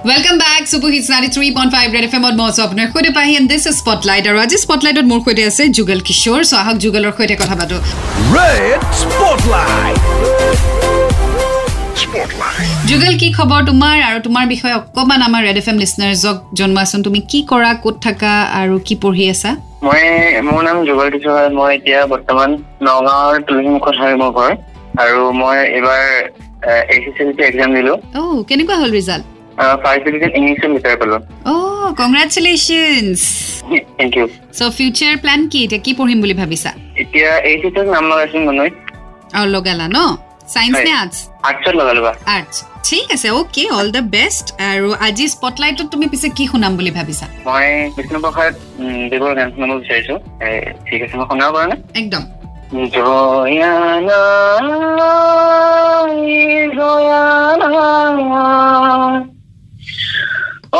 [0.00, 3.10] Welcome back super hits ninety three point five red F এমত মই আছোঁ আপোনাৰ সৈতে
[3.16, 7.12] পাহি এণ্ড দিছ স্পটলাইট আৰু আজি স্পটলাইটত মোৰ সৈতে আছে যুগল কিশোৰ চ' আহক যুগলৰ
[7.18, 7.80] সৈতে কথা পাতোঁ
[8.36, 9.98] Red Spotlight.
[12.90, 17.20] যুগল কি খবৰ তোমাৰ আৰু তোমাৰ বিষয়ে অকণমান আমাৰ ৰেড এফ এম লিচনাৰ্ছক জনোৱাচোন তুমি
[17.30, 19.50] কি কৰা ক'ত থাকা আৰু কি পঢ়ি আছা
[19.86, 20.00] মই
[20.48, 22.50] মোৰ নাম যুগল কিশোৰ মই এতিয়া বৰ্তমান
[22.86, 24.50] নগাঁৱৰ তুলসীমুখত হয় মোৰ ঘৰ
[25.02, 26.02] আৰু মই এইবাৰ
[26.92, 27.92] H S L C exam দিলো
[28.48, 29.39] কেনেকুৱা হ'ল ৰিজাল্ট
[29.82, 31.16] ফাৰ্ষ্ট ডিভিজন ইংলিছত লেটাৰ পালো
[31.52, 33.20] অ' congratulations
[33.98, 34.24] thank you
[34.58, 35.58] so' future plan কি?
[35.66, 36.70] এতিয়া কি পঢ়িম বুলি ভাবিছা?
[37.02, 38.74] এতিয়া এইচ এছ নাম লগাইছো মনৈত
[39.34, 39.98] আৰু লগালা ন?
[40.52, 41.16] ছায়েন্স নে হয়। আৰ্টছ
[41.48, 42.56] আৰ্টছত লগালো বা। আৰ্টছ
[42.88, 47.26] ঠিক আছে অ'কে অল দ্য বেষ্ট আৰু আজি স্পটলাইটত তুমি পিছে কি শুনাম বুলি ভাবিছা?
[47.46, 47.66] মই
[47.96, 48.52] বিষ্ণুপ্ৰসাদ
[49.10, 50.14] দেৱৰ গান শুনাব বিচাৰিছো।
[50.86, 52.22] ঠিক আছে মই শুনাব পৰা নে একদম।
[52.94, 54.20] জয়ানা
[56.76, 57.84] জয়ানা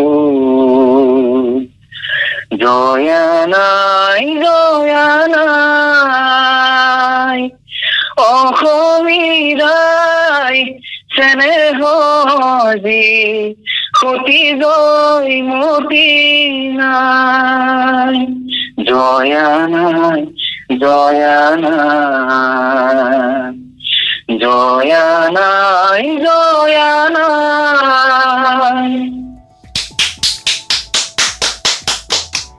[2.61, 7.49] জয়া নাই জয়া নাই
[8.27, 8.61] অস
[12.27, 13.55] চেনেহী
[13.99, 16.09] সতী জয় মতি
[16.77, 18.17] নাই
[18.87, 20.21] জয়ানাই
[20.77, 21.93] জয়ানাই
[24.39, 28.06] জয়ানাই জয়ানাই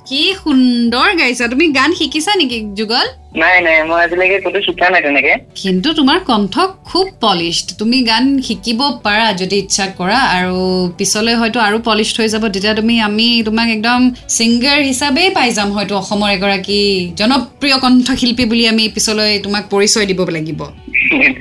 [0.09, 3.07] কি সুন্দৰ গাইছা। তুমি গান শিকিছা নেকি যুগল?
[3.41, 6.55] নাই নাই মই আজিলৈকে ক'তো শিকা নাই তেনেকে। কিন্তু তোমাৰ কণ্ঠ
[6.89, 10.59] খুব পলিছড তুমি গান শিকিব পাৰা যদি ইচ্ছা কৰা আৰু
[10.99, 14.01] পিছলৈ হয়তো আৰু পলিছড হৈ যাব। তেতিয়া তুমি আমি তোমাক একদম
[14.37, 16.81] ছিংগাৰ হিচাপেই পাই যাম হয়তো অসমৰ এগৰাকী
[17.21, 20.61] জনপ্ৰিয় কণ্ঠশিল্পী বুলি আমি পিছলৈ তোমাক পৰিচয় দিব লাগিব।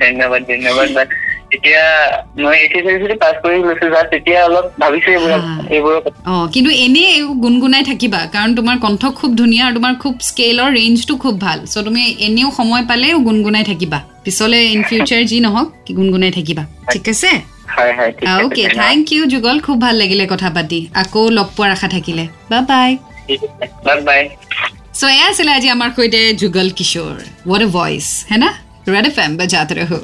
[0.02, 0.88] ধন্যবাদ ধন্যবাদ।
[1.48, 1.82] বাট এতিয়া
[2.36, 6.00] মই H S L C pass কৰি লৈছো জাষ্ট তেতিয়া অলপ ভাবিছো এইবোৰক হা। এইবোৰৰ
[6.00, 10.68] কথা। অঁ কিন্তু এনেই গুণগুণাই থাকিবা কাৰণ তোমাৰ কণ্ঠ খুব ধুনীয়া আৰু তোমাৰ খুব স্কেলৰ
[10.72, 15.68] ৰেঞ্জটো খুব ভাল। চ' তুমি এনেও সময় পালেও গুণগুণাই থাকিবা। পিছলৈ ইন ফিউচাৰ যি নহওক
[15.96, 17.30] গুণগুণাই থাকিবা। ঠিক আছে?
[18.36, 19.56] অ'কে। Thank you Jugal.
[19.60, 22.62] খুব ভাল লাগিলে কথা পাতি। আকৌ লগ পোৱাৰ আশা থাকিলে। বাই
[23.84, 24.22] বাই বাই
[24.94, 27.14] চ' এয়া আছিলে আজি আমাৰ সৈতে Jugal Kishore.
[27.50, 28.50] Watt a voice হে না
[28.88, 29.98] ৰেড এফ এম বজাতে ৰহো।